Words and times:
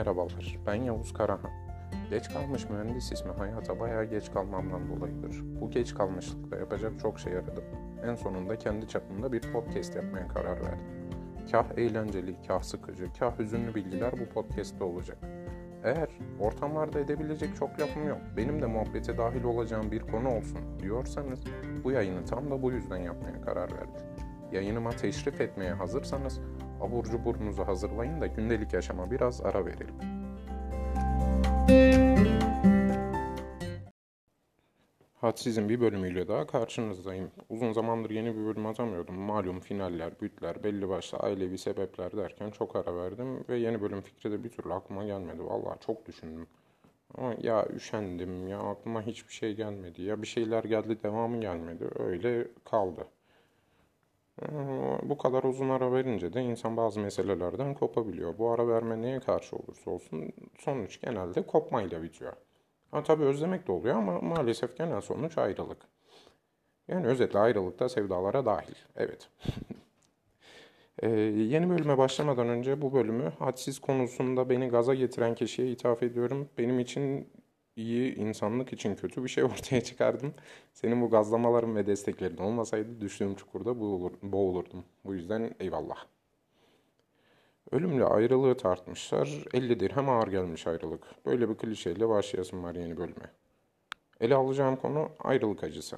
Merhabalar, 0.00 0.58
ben 0.66 0.74
Yavuz 0.74 1.12
Karahan. 1.12 1.50
Geç 2.10 2.28
kalmış 2.28 2.70
mühendis 2.70 3.12
ismi 3.12 3.32
hayata 3.32 3.80
bayağı 3.80 4.04
geç 4.04 4.32
kalmamdan 4.32 4.88
dolayıdır. 4.88 5.60
Bu 5.60 5.70
geç 5.70 5.94
kalmışlıkta 5.94 6.56
yapacak 6.56 6.92
çok 7.00 7.18
şey 7.20 7.32
aradım. 7.32 7.64
En 8.04 8.14
sonunda 8.14 8.58
kendi 8.58 8.88
çapımda 8.88 9.32
bir 9.32 9.40
podcast 9.40 9.96
yapmaya 9.96 10.28
karar 10.28 10.60
verdim. 10.60 10.86
Kah 11.50 11.64
eğlenceli, 11.76 12.36
kah 12.48 12.62
sıkıcı, 12.62 13.12
kah 13.18 13.38
hüzünlü 13.38 13.74
bilgiler 13.74 14.12
bu 14.12 14.34
podcast'te 14.34 14.84
olacak. 14.84 15.18
Eğer 15.84 16.08
ortamlarda 16.40 17.00
edebilecek 17.00 17.56
çok 17.56 17.80
lafım 17.80 18.08
yok, 18.08 18.20
benim 18.36 18.62
de 18.62 18.66
muhabbete 18.66 19.18
dahil 19.18 19.44
olacağım 19.44 19.90
bir 19.90 20.00
konu 20.00 20.28
olsun 20.28 20.58
diyorsanız 20.82 21.40
bu 21.84 21.90
yayını 21.90 22.24
tam 22.24 22.50
da 22.50 22.62
bu 22.62 22.72
yüzden 22.72 22.98
yapmaya 22.98 23.40
karar 23.40 23.72
verdim. 23.72 24.06
Yayınıma 24.52 24.90
teşrif 24.90 25.40
etmeye 25.40 25.72
hazırsanız 25.72 26.40
abur 26.80 27.04
cuburunuzu 27.04 27.66
hazırlayın 27.66 28.20
da 28.20 28.26
gündelik 28.26 28.72
yaşama 28.72 29.10
biraz 29.10 29.40
ara 29.40 29.66
verelim. 29.66 29.94
Hadsiz'in 35.20 35.68
bir 35.68 35.80
bölümüyle 35.80 36.28
daha 36.28 36.46
karşınızdayım. 36.46 37.30
Uzun 37.48 37.72
zamandır 37.72 38.10
yeni 38.10 38.36
bir 38.36 38.44
bölüm 38.46 38.66
atamıyordum. 38.66 39.14
Malum 39.14 39.60
finaller, 39.60 40.20
bütler, 40.20 40.64
belli 40.64 40.88
başlı 40.88 41.18
ailevi 41.18 41.58
sebepler 41.58 42.16
derken 42.16 42.50
çok 42.50 42.76
ara 42.76 42.96
verdim 42.96 43.44
ve 43.48 43.58
yeni 43.58 43.82
bölüm 43.82 44.00
fikri 44.00 44.32
de 44.32 44.44
bir 44.44 44.48
türlü 44.48 44.74
aklıma 44.74 45.04
gelmedi. 45.04 45.44
Vallahi 45.44 45.80
çok 45.80 46.06
düşündüm. 46.06 46.46
Ama 47.14 47.34
ya 47.42 47.66
üşendim 47.76 48.48
ya 48.48 48.58
aklıma 48.58 49.02
hiçbir 49.02 49.32
şey 49.32 49.54
gelmedi 49.54 50.02
ya 50.02 50.22
bir 50.22 50.26
şeyler 50.26 50.64
geldi 50.64 50.98
devamı 51.02 51.40
gelmedi 51.40 51.88
öyle 51.98 52.48
kaldı. 52.64 53.06
Ee, 54.42 54.48
bu 55.02 55.18
kadar 55.18 55.42
uzun 55.42 55.68
ara 55.68 55.92
verince 55.92 56.32
de 56.32 56.42
insan 56.42 56.76
bazı 56.76 57.00
meselelerden 57.00 57.74
kopabiliyor. 57.74 58.38
Bu 58.38 58.50
ara 58.50 58.68
verme 58.68 59.02
neye 59.02 59.20
karşı 59.20 59.56
olursa 59.56 59.90
olsun 59.90 60.32
sonuç 60.58 61.00
genelde 61.00 61.42
kopmayla 61.42 62.02
bitiyor. 62.02 62.32
Ha 62.90 63.02
tabii 63.02 63.24
özlemek 63.24 63.66
de 63.66 63.72
oluyor 63.72 63.96
ama 63.96 64.20
maalesef 64.20 64.76
genel 64.76 65.00
sonuç 65.00 65.38
ayrılık. 65.38 65.78
Yani 66.88 67.06
özetle 67.06 67.38
ayrılık 67.38 67.78
da 67.78 67.88
sevdalara 67.88 68.46
dahil. 68.46 68.74
Evet. 68.96 69.28
ee, 71.02 71.08
yeni 71.10 71.70
bölüme 71.70 71.98
başlamadan 71.98 72.48
önce 72.48 72.82
bu 72.82 72.92
bölümü 72.92 73.32
hadsiz 73.38 73.78
konusunda 73.78 74.50
beni 74.50 74.68
gaza 74.68 74.94
getiren 74.94 75.34
kişiye 75.34 75.68
ithaf 75.68 76.02
ediyorum. 76.02 76.48
Benim 76.58 76.80
için 76.80 77.28
iyi, 77.80 78.14
insanlık 78.14 78.72
için 78.72 78.94
kötü 78.94 79.24
bir 79.24 79.28
şey 79.28 79.44
ortaya 79.52 79.80
çıkardım. 79.80 80.34
Senin 80.72 81.02
bu 81.02 81.10
gazlamaların 81.10 81.76
ve 81.76 81.86
desteklerin 81.86 82.36
olmasaydı 82.36 83.00
düştüğüm 83.00 83.34
çukurda 83.34 83.80
boğulur, 83.80 84.12
boğulurdum. 84.22 84.84
Bu 85.04 85.14
yüzden 85.14 85.54
eyvallah. 85.60 86.06
Ölümle 87.70 88.04
ayrılığı 88.04 88.56
tartmışlar. 88.56 89.44
50 89.54 89.80
dirhem 89.80 90.08
ağır 90.08 90.28
gelmiş 90.28 90.66
ayrılık. 90.66 91.26
Böyle 91.26 91.48
bir 91.48 91.54
klişeyle 91.54 92.08
başlayasım 92.08 92.62
var 92.64 92.74
yeni 92.74 92.96
bölüme. 92.96 93.30
Ele 94.20 94.34
alacağım 94.34 94.76
konu 94.76 95.08
ayrılık 95.18 95.64
acısı. 95.64 95.96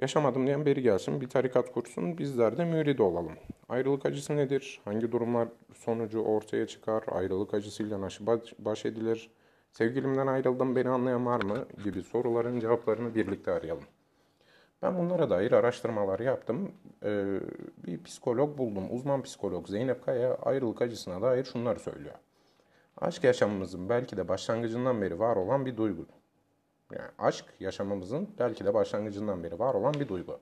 Yaşamadım 0.00 0.46
diyen 0.46 0.66
beri 0.66 0.82
gelsin, 0.82 1.20
bir 1.20 1.28
tarikat 1.28 1.72
kursun, 1.72 2.18
bizler 2.18 2.58
de 2.58 2.64
mürid 2.64 2.98
olalım. 2.98 3.32
Ayrılık 3.68 4.06
acısı 4.06 4.36
nedir? 4.36 4.80
Hangi 4.84 5.12
durumlar 5.12 5.48
sonucu 5.74 6.20
ortaya 6.20 6.66
çıkar? 6.66 7.04
Ayrılık 7.08 7.54
acısıyla 7.54 8.08
baş 8.58 8.86
edilir? 8.86 9.30
Sevgilimden 9.76 10.26
ayrıldım 10.26 10.76
beni 10.76 10.88
anlayan 10.88 11.26
var 11.26 11.42
mı? 11.42 11.64
gibi 11.84 12.02
soruların 12.02 12.60
cevaplarını 12.60 13.14
birlikte 13.14 13.52
arayalım. 13.52 13.84
Ben 14.82 14.98
bunlara 14.98 15.30
dair 15.30 15.52
araştırmalar 15.52 16.20
yaptım. 16.20 16.72
Ee, 17.04 17.40
bir 17.86 18.02
psikolog 18.02 18.58
buldum. 18.58 18.84
Uzman 18.90 19.22
psikolog 19.22 19.68
Zeynep 19.68 20.04
Kaya 20.04 20.34
ayrılık 20.34 20.82
acısına 20.82 21.22
dair 21.22 21.44
şunları 21.44 21.80
söylüyor. 21.80 22.14
Aşk 22.98 23.24
yaşamımızın 23.24 23.88
belki 23.88 24.16
de 24.16 24.28
başlangıcından 24.28 25.02
beri 25.02 25.18
var 25.18 25.36
olan 25.36 25.66
bir 25.66 25.76
duygu. 25.76 26.06
Yani 26.92 27.10
aşk 27.18 27.44
yaşamımızın 27.60 28.28
belki 28.38 28.64
de 28.64 28.74
başlangıcından 28.74 29.44
beri 29.44 29.58
var 29.58 29.74
olan 29.74 29.94
bir 29.94 30.08
duygu. 30.08 30.40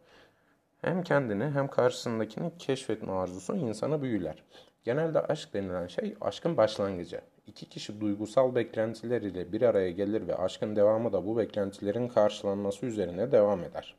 Hem 0.80 1.02
kendini 1.02 1.44
hem 1.44 1.68
karşısındakini 1.68 2.52
keşfetme 2.58 3.12
arzusu 3.12 3.56
insanı 3.56 4.02
büyüler. 4.02 4.44
Genelde 4.84 5.20
aşk 5.20 5.54
denilen 5.54 5.86
şey 5.86 6.14
aşkın 6.20 6.56
başlangıcı. 6.56 7.20
İki 7.46 7.68
kişi 7.68 8.00
duygusal 8.00 8.54
beklentiler 8.54 9.22
ile 9.22 9.52
bir 9.52 9.62
araya 9.62 9.90
gelir 9.90 10.28
ve 10.28 10.36
aşkın 10.36 10.76
devamı 10.76 11.12
da 11.12 11.26
bu 11.26 11.36
beklentilerin 11.36 12.08
karşılanması 12.08 12.86
üzerine 12.86 13.32
devam 13.32 13.64
eder. 13.64 13.94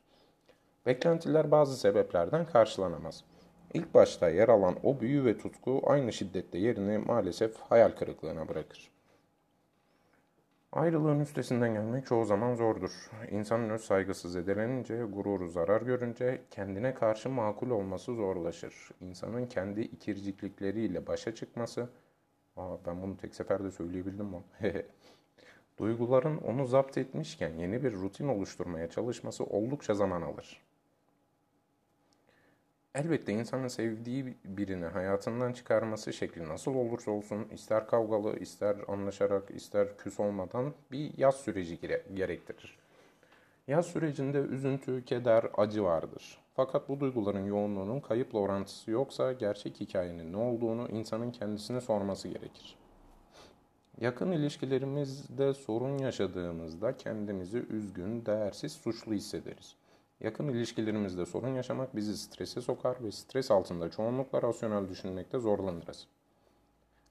Beklentiler 0.86 1.50
bazı 1.50 1.76
sebeplerden 1.76 2.44
karşılanamaz. 2.44 3.24
İlk 3.74 3.94
başta 3.94 4.28
yer 4.28 4.48
alan 4.48 4.76
o 4.82 5.00
büyü 5.00 5.24
ve 5.24 5.38
tutku 5.38 5.82
aynı 5.86 6.12
şiddette 6.12 6.58
yerini 6.58 6.98
maalesef 6.98 7.56
hayal 7.60 7.90
kırıklığına 7.90 8.48
bırakır. 8.48 8.90
Ayrılığın 10.72 11.20
üstesinden 11.20 11.74
gelmek 11.74 12.06
çoğu 12.06 12.24
zaman 12.24 12.54
zordur. 12.54 13.10
İnsanın 13.30 13.70
öz 13.70 13.80
saygısı 13.84 14.30
zedelenince, 14.30 15.02
gururu 15.02 15.48
zarar 15.48 15.82
görünce 15.82 16.42
kendine 16.50 16.94
karşı 16.94 17.30
makul 17.30 17.70
olması 17.70 18.14
zorlaşır. 18.14 18.74
İnsanın 19.00 19.46
kendi 19.46 19.80
ikirciklikleriyle 19.80 21.06
başa 21.06 21.34
çıkması, 21.34 21.88
aa 22.56 22.76
ben 22.86 23.02
bunu 23.02 23.16
tek 23.16 23.34
seferde 23.34 23.70
söyleyebildim 23.70 24.26
mi? 24.26 24.42
Duyguların 25.78 26.38
onu 26.38 26.66
zapt 26.66 26.98
etmişken 26.98 27.54
yeni 27.54 27.84
bir 27.84 27.92
rutin 27.92 28.28
oluşturmaya 28.28 28.90
çalışması 28.90 29.44
oldukça 29.44 29.94
zaman 29.94 30.22
alır. 30.22 30.62
Elbette 32.94 33.32
insanın 33.32 33.68
sevdiği 33.68 34.36
birini 34.44 34.86
hayatından 34.86 35.52
çıkarması 35.52 36.12
şekli 36.12 36.48
nasıl 36.48 36.74
olursa 36.74 37.10
olsun 37.10 37.48
ister 37.52 37.86
kavgalı, 37.86 38.38
ister 38.38 38.76
anlaşarak, 38.88 39.50
ister 39.50 39.96
küs 39.98 40.20
olmadan 40.20 40.74
bir 40.92 41.18
yaz 41.18 41.36
süreci 41.36 41.80
gerektirir. 42.14 42.85
Yaz 43.68 43.86
sürecinde 43.86 44.38
üzüntü, 44.38 45.04
keder, 45.04 45.46
acı 45.56 45.84
vardır. 45.84 46.38
Fakat 46.54 46.88
bu 46.88 47.00
duyguların 47.00 47.46
yoğunluğunun 47.46 48.00
kayıpla 48.00 48.38
orantısı 48.38 48.90
yoksa 48.90 49.32
gerçek 49.32 49.80
hikayenin 49.80 50.32
ne 50.32 50.36
olduğunu 50.36 50.88
insanın 50.88 51.30
kendisine 51.30 51.80
sorması 51.80 52.28
gerekir. 52.28 52.76
Yakın 54.00 54.32
ilişkilerimizde 54.32 55.54
sorun 55.54 55.98
yaşadığımızda 55.98 56.96
kendimizi 56.96 57.58
üzgün, 57.58 58.26
değersiz, 58.26 58.72
suçlu 58.72 59.12
hissederiz. 59.12 59.76
Yakın 60.20 60.48
ilişkilerimizde 60.48 61.26
sorun 61.26 61.54
yaşamak 61.54 61.96
bizi 61.96 62.18
strese 62.18 62.60
sokar 62.60 63.04
ve 63.04 63.12
stres 63.12 63.50
altında 63.50 63.90
çoğunlukla 63.90 64.42
rasyonel 64.42 64.88
düşünmekte 64.88 65.38
zorlanırız. 65.38 66.06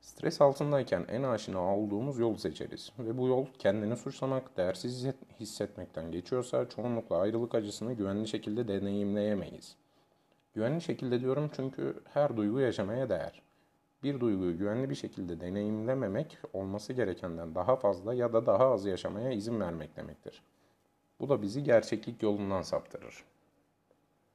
Stres 0.06 0.42
altındayken 0.42 1.06
en 1.10 1.24
aşina 1.24 1.76
olduğumuz 1.76 2.20
yolu 2.20 2.38
seçeriz 2.38 2.92
ve 3.00 3.18
bu 3.18 3.28
yol 3.28 3.46
kendini 3.60 3.98
suçlamak, 3.98 4.58
değersiz 4.58 5.08
hissetmekten 5.40 6.12
geçiyorsa 6.12 6.70
çoğunlukla 6.70 7.18
ayrılık 7.18 7.56
acısını 7.56 7.94
güvenli 7.94 8.28
şekilde 8.28 8.68
deneyimleyemeyiz. 8.68 9.76
Güvenli 10.54 10.82
şekilde 10.82 11.22
diyorum 11.22 11.52
çünkü 11.56 12.04
her 12.14 12.38
duygu 12.38 12.60
yaşamaya 12.60 13.10
değer. 13.10 13.42
Bir 14.04 14.20
duyguyu 14.20 14.58
güvenli 14.58 14.90
bir 14.90 14.96
şekilde 14.96 15.42
deneyimlememek 15.42 16.38
olması 16.54 16.94
gerekenden 16.94 17.56
daha 17.56 17.76
fazla 17.76 18.14
ya 18.14 18.34
da 18.34 18.46
daha 18.46 18.72
az 18.72 18.86
yaşamaya 18.86 19.32
izin 19.32 19.60
vermek 19.60 19.96
demektir. 19.96 20.42
Bu 21.20 21.30
da 21.30 21.42
bizi 21.42 21.64
gerçeklik 21.64 22.24
yolundan 22.24 22.62
saptırır. 22.62 23.24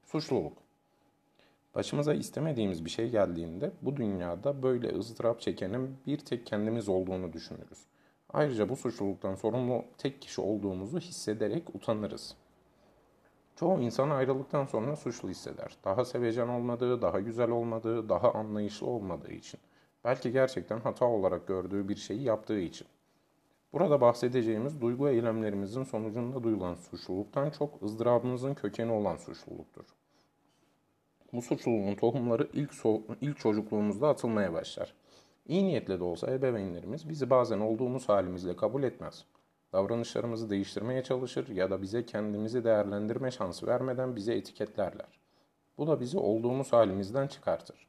Suçluluk. 0.04 0.69
Başımıza 1.74 2.14
istemediğimiz 2.14 2.84
bir 2.84 2.90
şey 2.90 3.10
geldiğinde 3.10 3.72
bu 3.82 3.96
dünyada 3.96 4.62
böyle 4.62 4.98
ızdırap 4.98 5.40
çekenin 5.40 5.96
bir 6.06 6.18
tek 6.18 6.46
kendimiz 6.46 6.88
olduğunu 6.88 7.32
düşünürüz. 7.32 7.86
Ayrıca 8.32 8.68
bu 8.68 8.76
suçluluktan 8.76 9.34
sorumlu 9.34 9.84
tek 9.98 10.22
kişi 10.22 10.40
olduğumuzu 10.40 11.00
hissederek 11.00 11.74
utanırız. 11.74 12.36
Çoğu 13.56 13.80
insan 13.80 14.10
ayrılıktan 14.10 14.66
sonra 14.66 14.96
suçlu 14.96 15.28
hisseder. 15.28 15.76
Daha 15.84 16.04
sevecen 16.04 16.48
olmadığı, 16.48 17.02
daha 17.02 17.20
güzel 17.20 17.50
olmadığı, 17.50 18.08
daha 18.08 18.32
anlayışlı 18.32 18.86
olmadığı 18.86 19.32
için. 19.32 19.60
Belki 20.04 20.32
gerçekten 20.32 20.80
hata 20.80 21.06
olarak 21.06 21.46
gördüğü 21.46 21.88
bir 21.88 21.96
şeyi 21.96 22.22
yaptığı 22.22 22.58
için. 22.60 22.86
Burada 23.72 24.00
bahsedeceğimiz 24.00 24.80
duygu 24.80 25.08
eylemlerimizin 25.08 25.84
sonucunda 25.84 26.42
duyulan 26.42 26.74
suçluluktan 26.74 27.50
çok 27.50 27.82
ızdırabımızın 27.82 28.54
kökeni 28.54 28.92
olan 28.92 29.16
suçluluktur. 29.16 29.84
Bu 31.32 31.42
suçluluğun 31.42 31.94
tohumları 31.94 32.48
ilk, 32.52 32.74
so 32.74 33.02
ilk 33.20 33.38
çocukluğumuzda 33.38 34.08
atılmaya 34.08 34.52
başlar. 34.52 34.94
İyi 35.48 35.64
niyetle 35.64 36.00
de 36.00 36.04
olsa 36.04 36.30
ebeveynlerimiz 36.30 37.08
bizi 37.08 37.30
bazen 37.30 37.60
olduğumuz 37.60 38.08
halimizle 38.08 38.56
kabul 38.56 38.82
etmez. 38.82 39.24
Davranışlarımızı 39.72 40.50
değiştirmeye 40.50 41.02
çalışır 41.02 41.48
ya 41.48 41.70
da 41.70 41.82
bize 41.82 42.06
kendimizi 42.06 42.64
değerlendirme 42.64 43.30
şansı 43.30 43.66
vermeden 43.66 44.16
bize 44.16 44.34
etiketlerler. 44.34 45.18
Bu 45.78 45.86
da 45.86 46.00
bizi 46.00 46.18
olduğumuz 46.18 46.72
halimizden 46.72 47.26
çıkartır. 47.26 47.86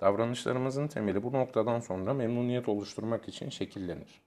Davranışlarımızın 0.00 0.88
temeli 0.88 1.22
bu 1.22 1.32
noktadan 1.32 1.80
sonra 1.80 2.14
memnuniyet 2.14 2.68
oluşturmak 2.68 3.28
için 3.28 3.48
şekillenir. 3.48 4.22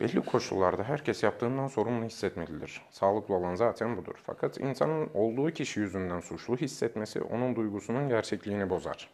Belli 0.00 0.20
koşullarda 0.20 0.84
herkes 0.84 1.22
yaptığından 1.22 1.68
sorumlu 1.68 2.04
hissetmelidir. 2.04 2.82
Sağlıklı 2.90 3.34
olan 3.34 3.54
zaten 3.54 3.96
budur. 3.96 4.14
Fakat 4.22 4.60
insanın 4.60 5.10
olduğu 5.14 5.50
kişi 5.50 5.80
yüzünden 5.80 6.20
suçlu 6.20 6.56
hissetmesi 6.56 7.20
onun 7.20 7.56
duygusunun 7.56 8.08
gerçekliğini 8.08 8.70
bozar. 8.70 9.10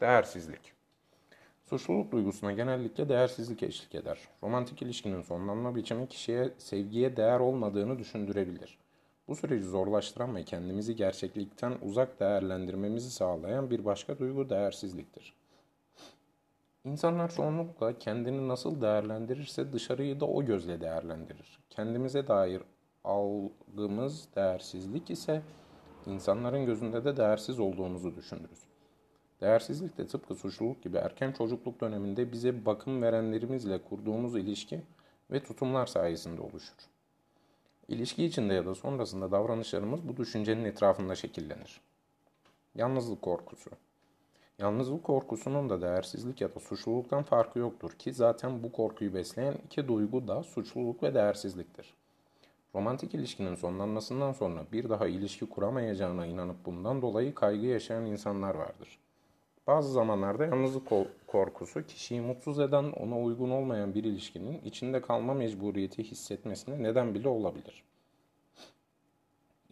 Değersizlik. 0.00 0.72
Suçluluk 1.64 2.12
duygusuna 2.12 2.52
genellikle 2.52 3.08
değersizlik 3.08 3.62
eşlik 3.62 3.94
eder. 3.94 4.18
Romantik 4.42 4.82
ilişkinin 4.82 5.22
sonlanma 5.22 5.74
biçimi 5.74 6.08
kişiye 6.08 6.50
sevgiye 6.58 7.16
değer 7.16 7.40
olmadığını 7.40 7.98
düşündürebilir. 7.98 8.78
Bu 9.28 9.36
süreci 9.36 9.64
zorlaştıran 9.64 10.36
ve 10.36 10.44
kendimizi 10.44 10.96
gerçeklikten 10.96 11.74
uzak 11.82 12.20
değerlendirmemizi 12.20 13.10
sağlayan 13.10 13.70
bir 13.70 13.84
başka 13.84 14.18
duygu 14.18 14.50
değersizliktir. 14.50 15.41
İnsanlar 16.84 17.34
çoğunlukla 17.34 17.98
kendini 17.98 18.48
nasıl 18.48 18.80
değerlendirirse 18.80 19.72
dışarıyı 19.72 20.20
da 20.20 20.26
o 20.26 20.44
gözle 20.44 20.80
değerlendirir. 20.80 21.58
Kendimize 21.70 22.28
dair 22.28 22.62
algımız 23.04 24.28
değersizlik 24.36 25.10
ise 25.10 25.42
insanların 26.06 26.66
gözünde 26.66 27.04
de 27.04 27.16
değersiz 27.16 27.60
olduğumuzu 27.60 28.16
düşünürüz. 28.16 28.62
Değersizlik 29.40 29.98
de 29.98 30.06
tıpkı 30.06 30.34
suçluluk 30.34 30.82
gibi 30.82 30.96
erken 30.96 31.32
çocukluk 31.32 31.80
döneminde 31.80 32.32
bize 32.32 32.66
bakım 32.66 33.02
verenlerimizle 33.02 33.82
kurduğumuz 33.82 34.36
ilişki 34.36 34.82
ve 35.30 35.42
tutumlar 35.42 35.86
sayesinde 35.86 36.40
oluşur. 36.40 36.76
İlişki 37.88 38.24
içinde 38.24 38.54
ya 38.54 38.66
da 38.66 38.74
sonrasında 38.74 39.30
davranışlarımız 39.30 40.08
bu 40.08 40.16
düşüncenin 40.16 40.64
etrafında 40.64 41.14
şekillenir. 41.14 41.80
Yalnızlık 42.74 43.22
korkusu. 43.22 43.70
Yalnızlık 44.58 45.04
korkusunun 45.04 45.70
da 45.70 45.82
değersizlik 45.82 46.40
ya 46.40 46.54
da 46.54 46.60
suçluluktan 46.60 47.22
farkı 47.22 47.58
yoktur 47.58 47.90
ki 47.90 48.12
zaten 48.12 48.62
bu 48.62 48.72
korkuyu 48.72 49.14
besleyen 49.14 49.54
iki 49.66 49.88
duygu 49.88 50.28
da 50.28 50.42
suçluluk 50.42 51.02
ve 51.02 51.14
değersizliktir. 51.14 51.94
Romantik 52.74 53.14
ilişkinin 53.14 53.54
sonlanmasından 53.54 54.32
sonra 54.32 54.64
bir 54.72 54.88
daha 54.88 55.06
ilişki 55.06 55.48
kuramayacağına 55.48 56.26
inanıp 56.26 56.66
bundan 56.66 57.02
dolayı 57.02 57.34
kaygı 57.34 57.66
yaşayan 57.66 58.06
insanlar 58.06 58.54
vardır. 58.54 58.98
Bazı 59.66 59.92
zamanlarda 59.92 60.44
yalnızlık 60.44 60.88
korkusu 61.26 61.86
kişiyi 61.86 62.20
mutsuz 62.20 62.60
eden, 62.60 62.84
ona 62.84 63.20
uygun 63.20 63.50
olmayan 63.50 63.94
bir 63.94 64.04
ilişkinin 64.04 64.60
içinde 64.64 65.00
kalma 65.00 65.34
mecburiyeti 65.34 66.04
hissetmesine 66.04 66.82
neden 66.82 67.14
bile 67.14 67.28
olabilir. 67.28 67.84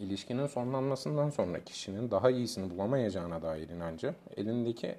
İlişkinin 0.00 0.46
sonlanmasından 0.46 1.30
sonra 1.30 1.64
kişinin 1.64 2.10
daha 2.10 2.30
iyisini 2.30 2.70
bulamayacağına 2.70 3.42
dair 3.42 3.68
inancı, 3.68 4.14
elindeki 4.36 4.94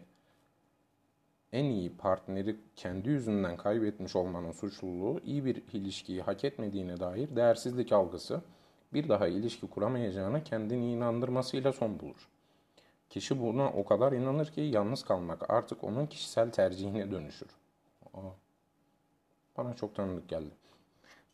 en 1.54 1.66
iyi 1.66 1.98
partneri 1.98 2.56
kendi 2.76 3.10
yüzünden 3.10 3.58
kaybetmiş 3.58 4.16
olmanın 4.16 4.52
suçluluğu, 4.52 5.20
iyi 5.24 5.46
bir 5.46 5.64
ilişkiyi 5.74 6.22
hak 6.22 6.44
etmediğine 6.44 7.00
dair 7.00 7.36
değersizlik 7.36 7.92
algısı, 7.92 8.42
bir 8.94 9.10
daha 9.10 9.28
ilişki 9.28 9.68
kuramayacağına 9.68 10.44
kendini 10.44 10.92
inandırmasıyla 10.92 11.74
son 11.74 12.00
bulur. 12.00 12.30
Kişi 13.10 13.42
buna 13.42 13.70
o 13.70 13.86
kadar 13.86 14.12
inanır 14.12 14.52
ki 14.52 14.62
yalnız 14.62 15.04
kalmak 15.04 15.50
artık 15.50 15.84
onun 15.84 16.08
kişisel 16.08 16.52
tercihine 16.52 17.12
dönüşür. 17.12 17.50
Aa, 18.14 18.20
bana 19.58 19.74
çok 19.74 19.96
tanıdık 19.96 20.30
geldi. 20.30 20.61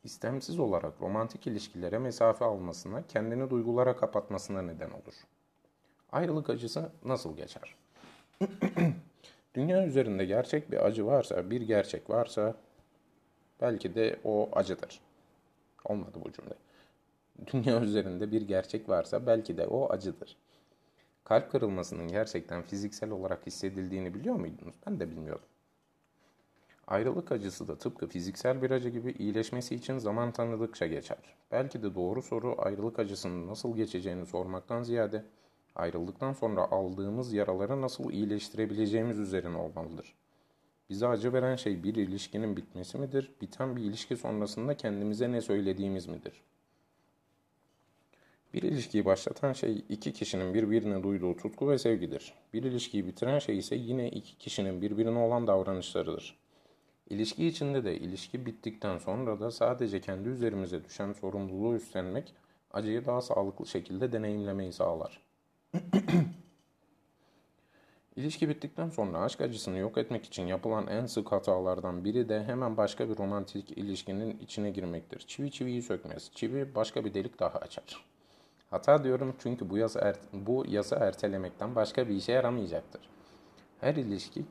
İstemsiz 0.07 0.59
olarak 0.59 1.01
romantik 1.01 1.47
ilişkilere 1.47 1.99
mesafe 1.99 2.45
almasına, 2.45 3.07
kendini 3.07 3.49
duygulara 3.49 3.97
kapatmasına 3.97 4.61
neden 4.61 4.89
olur. 4.89 5.13
Ayrılık 6.11 6.49
acısı 6.49 6.91
nasıl 7.05 7.37
geçer? 7.37 7.75
Dünya 9.55 9.85
üzerinde 9.85 10.25
gerçek 10.25 10.71
bir 10.71 10.85
acı 10.85 11.05
varsa, 11.05 11.49
bir 11.49 11.61
gerçek 11.61 12.09
varsa 12.09 12.55
belki 13.61 13.95
de 13.95 14.19
o 14.23 14.49
acıdır. 14.51 15.01
Olmadı 15.85 16.17
bu 16.25 16.31
cümle. 16.31 16.53
Dünya 17.53 17.81
üzerinde 17.81 18.31
bir 18.31 18.41
gerçek 18.41 18.89
varsa 18.89 19.25
belki 19.25 19.57
de 19.57 19.67
o 19.67 19.89
acıdır. 19.89 20.37
Kalp 21.23 21.51
kırılmasının 21.51 22.07
gerçekten 22.07 22.61
fiziksel 22.61 23.09
olarak 23.09 23.47
hissedildiğini 23.47 24.13
biliyor 24.13 24.35
muydunuz? 24.35 24.75
Ben 24.87 24.99
de 24.99 25.11
bilmiyordum. 25.11 25.47
Ayrılık 26.87 27.31
acısı 27.31 27.67
da 27.67 27.77
tıpkı 27.77 28.07
fiziksel 28.07 28.61
bir 28.61 28.71
acı 28.71 28.89
gibi 28.89 29.11
iyileşmesi 29.11 29.75
için 29.75 29.97
zaman 29.97 30.31
tanıdıkça 30.31 30.87
geçer. 30.87 31.17
Belki 31.51 31.83
de 31.83 31.95
doğru 31.95 32.21
soru 32.21 32.55
ayrılık 32.57 32.99
acısının 32.99 33.47
nasıl 33.47 33.75
geçeceğini 33.75 34.25
sormaktan 34.25 34.83
ziyade 34.83 35.25
ayrıldıktan 35.75 36.33
sonra 36.33 36.71
aldığımız 36.71 37.33
yaraları 37.33 37.81
nasıl 37.81 38.11
iyileştirebileceğimiz 38.11 39.19
üzerine 39.19 39.57
olmalıdır. 39.57 40.13
Bize 40.89 41.07
acı 41.07 41.33
veren 41.33 41.55
şey 41.55 41.83
bir 41.83 41.95
ilişkinin 41.95 42.57
bitmesi 42.57 42.97
midir, 42.97 43.31
biten 43.41 43.75
bir 43.75 43.81
ilişki 43.81 44.17
sonrasında 44.17 44.77
kendimize 44.77 45.31
ne 45.31 45.41
söylediğimiz 45.41 46.07
midir? 46.07 46.41
Bir 48.53 48.61
ilişkiyi 48.63 49.05
başlatan 49.05 49.53
şey 49.53 49.85
iki 49.89 50.13
kişinin 50.13 50.53
birbirine 50.53 51.03
duyduğu 51.03 51.37
tutku 51.37 51.69
ve 51.69 51.77
sevgidir. 51.77 52.33
Bir 52.53 52.63
ilişkiyi 52.63 53.07
bitiren 53.07 53.39
şey 53.39 53.57
ise 53.57 53.75
yine 53.75 54.09
iki 54.09 54.37
kişinin 54.37 54.81
birbirine 54.81 55.19
olan 55.19 55.47
davranışlarıdır. 55.47 56.46
İlişki 57.09 57.47
içinde 57.47 57.83
de 57.83 57.97
ilişki 57.99 58.45
bittikten 58.45 58.97
sonra 58.97 59.39
da 59.39 59.51
sadece 59.51 60.01
kendi 60.01 60.29
üzerimize 60.29 60.85
düşen 60.85 61.13
sorumluluğu 61.13 61.75
üstlenmek 61.75 62.33
acıyı 62.71 63.05
daha 63.05 63.21
sağlıklı 63.21 63.67
şekilde 63.67 64.11
deneyimlemeyi 64.11 64.73
sağlar. 64.73 65.21
İlişki 68.15 68.49
bittikten 68.49 68.89
sonra 68.89 69.19
aşk 69.19 69.41
acısını 69.41 69.77
yok 69.77 69.97
etmek 69.97 70.25
için 70.25 70.47
yapılan 70.47 70.87
en 70.87 71.05
sık 71.05 71.31
hatalardan 71.31 72.05
biri 72.05 72.29
de 72.29 72.43
hemen 72.43 72.77
başka 72.77 73.09
bir 73.09 73.17
romantik 73.17 73.77
ilişkinin 73.77 74.39
içine 74.39 74.71
girmektir. 74.71 75.19
Çivi 75.19 75.51
çiviyi 75.51 75.81
sökmez. 75.81 76.31
Çivi 76.35 76.75
başka 76.75 77.05
bir 77.05 77.13
delik 77.13 77.39
daha 77.39 77.59
açar. 77.59 78.05
Hata 78.69 79.03
diyorum 79.03 79.35
çünkü 79.39 79.69
bu 79.69 79.77
yasa, 79.77 79.99
er, 79.99 80.15
bu 80.33 80.65
yasa 80.67 80.95
ertelemekten 80.95 81.75
başka 81.75 82.09
bir 82.09 82.15
işe 82.15 82.31
yaramayacaktır. 82.31 83.01
Her 83.81 83.95
ilişki 83.95 84.45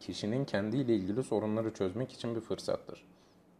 kişinin 0.00 0.44
kendiyle 0.44 0.94
ilgili 0.96 1.22
sorunları 1.22 1.74
çözmek 1.74 2.12
için 2.12 2.34
bir 2.34 2.40
fırsattır. 2.40 3.06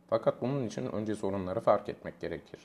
Fakat 0.07 0.43
bunun 0.43 0.67
için 0.67 0.87
önce 0.87 1.15
sorunları 1.15 1.61
fark 1.61 1.89
etmek 1.89 2.21
gerekir. 2.21 2.61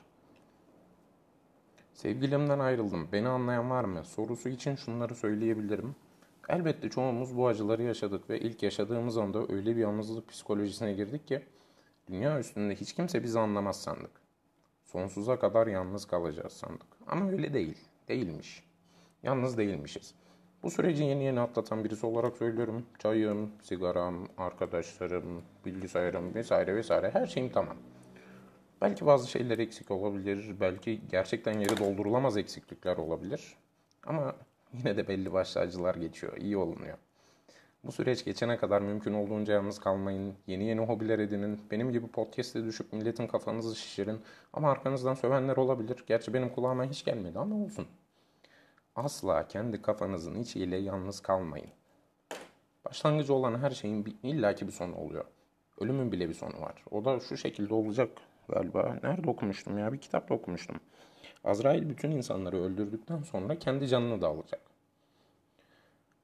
Sevgilimden 1.94 2.60
ayrıldım, 2.60 3.08
beni 3.12 3.28
anlayan 3.28 3.70
var 3.70 3.84
mı? 3.84 4.04
Sorusu 4.04 4.50
için 4.50 4.76
şunları 4.76 5.16
söyleyebilirim. 5.16 5.96
Elbette 6.50 6.90
çoğumuz 6.90 7.38
bu 7.38 7.48
acıları 7.48 7.84
yaşadık 7.84 8.30
ve 8.30 8.40
ilk 8.40 8.64
yaşadığımız 8.64 9.18
anda 9.18 9.46
öyle 9.50 9.76
bir 9.76 9.82
yalnızlık 9.82 10.30
psikolojisine 10.30 10.94
girdik 10.94 11.28
ki 11.28 11.42
dünya 12.08 12.40
üstünde 12.40 12.76
hiç 12.76 12.94
kimse 12.94 13.24
bizi 13.24 13.40
anlamaz 13.40 13.82
sandık. 13.82 14.12
Sonsuza 14.84 15.40
kadar 15.40 15.68
yalnız 15.68 16.06
kalacağız 16.06 16.54
sandık. 16.54 16.88
Ama 17.08 17.30
öyle 17.30 17.54
değil, 17.54 17.78
değilmiş. 18.08 18.64
Yalnız 19.24 19.58
değilmişiz. 19.58 20.16
Bu 20.64 20.72
süreci 20.72 21.04
yeni 21.04 21.24
yeni 21.24 21.40
atlatan 21.40 21.84
birisi 21.84 22.06
olarak 22.06 22.38
söylüyorum. 22.38 22.86
Çayım, 23.00 23.52
sigaram, 23.62 24.28
arkadaşlarım, 24.38 25.44
bilgisayarım 25.66 26.36
vesaire 26.36 26.76
vesaire 26.76 27.10
her 27.14 27.28
şeyim 27.28 27.52
tamam. 27.52 27.78
Belki 28.82 29.06
bazı 29.06 29.30
şeyler 29.30 29.60
eksik 29.60 29.92
olabilir. 29.92 30.56
Belki 30.60 31.02
gerçekten 31.12 31.60
yeri 31.60 31.78
doldurulamaz 31.78 32.38
eksiklikler 32.38 32.98
olabilir. 32.98 33.56
Ama 34.06 34.36
yine 34.74 34.98
de 34.98 35.08
belli 35.08 35.34
başlı 35.34 35.62
acılar 35.62 35.96
geçiyor. 35.96 36.38
iyi 36.38 36.58
olunuyor. 36.58 36.98
Bu 37.84 37.92
süreç 37.92 38.26
geçene 38.26 38.58
kadar 38.58 38.82
mümkün 38.82 39.14
olduğunca 39.14 39.54
yalnız 39.54 39.80
kalmayın. 39.80 40.34
Yeni 40.48 40.64
yeni 40.64 40.82
hobiler 40.82 41.20
edinin. 41.20 41.60
Benim 41.72 41.92
gibi 41.92 42.08
podcast'e 42.08 42.66
düşüp 42.66 42.94
milletin 42.94 43.28
kafanızı 43.28 43.76
şişirin. 43.76 44.20
Ama 44.54 44.72
arkanızdan 44.72 45.14
sövenler 45.14 45.58
olabilir. 45.58 46.04
Gerçi 46.08 46.34
benim 46.34 46.50
kulağıma 46.50 46.86
hiç 46.86 47.06
gelmedi 47.06 47.40
ama 47.40 47.56
olsun. 47.56 47.88
Asla 49.04 49.48
kendi 49.48 49.82
kafanızın 49.82 50.36
içiyle 50.36 50.78
yalnız 50.78 51.20
kalmayın. 51.20 51.70
Başlangıcı 52.86 53.34
olan 53.34 53.60
her 53.60 53.72
şeyin 53.72 54.18
illaki 54.24 54.68
bir 54.68 54.72
sonu 54.72 54.96
oluyor. 54.96 55.26
Ölümün 55.80 56.12
bile 56.12 56.30
bir 56.30 56.34
sonu 56.34 56.62
var. 56.62 56.84
O 56.92 57.06
da 57.06 57.20
şu 57.20 57.38
şekilde 57.38 57.74
olacak 57.74 58.10
galiba. 58.50 58.98
Nerede 59.04 59.30
okumuştum 59.30 59.78
ya? 59.78 59.94
Bir 59.94 59.98
kitapta 59.98 60.34
okumuştum. 60.34 60.80
Azrail 61.44 61.90
bütün 61.90 62.12
insanları 62.12 62.58
öldürdükten 62.58 63.22
sonra 63.22 63.60
kendi 63.60 63.88
canını 63.88 64.22
da 64.22 64.28
alacak. 64.28 64.62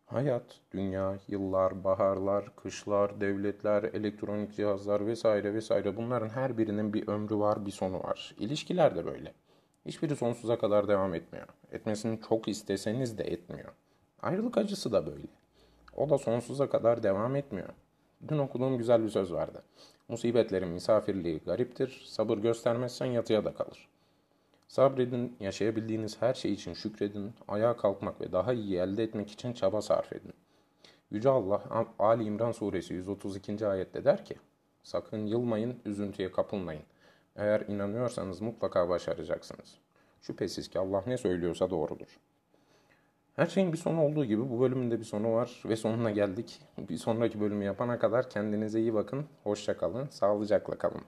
Hayat, 0.05 0.59
dünya, 0.71 1.17
yıllar, 1.27 1.83
baharlar, 1.83 2.55
kışlar, 2.55 3.21
devletler, 3.21 3.83
elektronik 3.83 4.55
cihazlar 4.55 5.07
vesaire 5.07 5.53
vesaire 5.53 5.97
bunların 5.97 6.29
her 6.29 6.57
birinin 6.57 6.93
bir 6.93 7.07
ömrü 7.07 7.35
var, 7.35 7.65
bir 7.65 7.71
sonu 7.71 8.03
var. 8.03 8.35
İlişkiler 8.39 8.95
de 8.95 9.05
böyle. 9.05 9.33
Hiçbiri 9.87 10.15
sonsuza 10.15 10.57
kadar 10.57 10.87
devam 10.87 11.13
etmiyor. 11.13 11.47
Etmesini 11.71 12.19
çok 12.29 12.47
isteseniz 12.47 13.17
de 13.17 13.23
etmiyor. 13.23 13.69
Ayrılık 14.21 14.57
acısı 14.57 14.91
da 14.91 15.05
böyle. 15.05 15.27
O 15.95 16.09
da 16.09 16.17
sonsuza 16.17 16.69
kadar 16.69 17.03
devam 17.03 17.35
etmiyor. 17.35 17.69
Dün 18.27 18.37
okuduğum 18.37 18.77
güzel 18.77 19.03
bir 19.03 19.09
söz 19.09 19.33
vardı. 19.33 19.63
Musibetlerin 20.07 20.67
misafirliği 20.67 21.39
gariptir, 21.39 22.03
sabır 22.07 22.37
göstermezsen 22.37 23.05
yatıya 23.05 23.45
da 23.45 23.53
kalır. 23.53 23.87
Sabredin, 24.67 25.37
yaşayabildiğiniz 25.39 26.21
her 26.21 26.33
şey 26.33 26.53
için 26.53 26.73
şükredin, 26.73 27.33
ayağa 27.47 27.77
kalkmak 27.77 28.21
ve 28.21 28.31
daha 28.31 28.53
iyi 28.53 28.77
elde 28.77 29.03
etmek 29.03 29.31
için 29.31 29.53
çaba 29.53 29.81
sarf 29.81 30.13
edin. 30.13 30.33
Yüce 31.11 31.29
Allah 31.29 31.63
Ali 31.99 32.23
İmran 32.23 32.51
suresi 32.51 32.93
132. 32.93 33.67
ayette 33.67 34.05
der 34.05 34.25
ki, 34.25 34.35
Sakın 34.83 35.25
yılmayın, 35.25 35.79
üzüntüye 35.85 36.31
kapılmayın. 36.31 36.83
Eğer 37.37 37.61
inanıyorsanız 37.61 38.41
mutlaka 38.41 38.89
başaracaksınız. 38.89 39.77
Şüphesiz 40.21 40.67
ki 40.67 40.79
Allah 40.79 41.03
ne 41.07 41.17
söylüyorsa 41.17 41.69
doğrudur. 41.69 42.19
Her 43.35 43.45
şeyin 43.45 43.73
bir 43.73 43.77
sonu 43.77 44.03
olduğu 44.03 44.25
gibi 44.25 44.49
bu 44.49 44.59
bölümün 44.59 44.91
de 44.91 44.99
bir 44.99 45.05
sonu 45.05 45.33
var 45.33 45.63
ve 45.65 45.75
sonuna 45.75 46.11
geldik. 46.11 46.61
Bir 46.77 46.97
sonraki 46.97 47.41
bölümü 47.41 47.65
yapana 47.65 47.99
kadar 47.99 48.29
kendinize 48.29 48.79
iyi 48.79 48.93
bakın. 48.93 49.25
Hoşça 49.43 49.77
kalın. 49.77 50.07
Sağlıcakla 50.07 50.77
kalın. 50.77 51.01